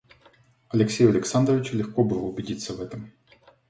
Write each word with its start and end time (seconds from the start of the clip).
Алексею 0.69 1.11
Александровичу 1.11 1.77
легко 1.77 2.03
было 2.03 2.21
убедиться 2.23 2.73
в 2.73 2.81
этом. 2.81 3.13